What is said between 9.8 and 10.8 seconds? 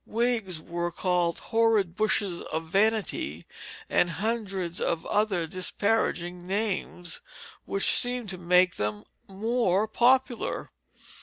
popular.